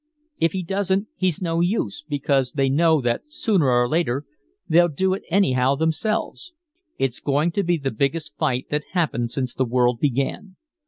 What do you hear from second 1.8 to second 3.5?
because they know that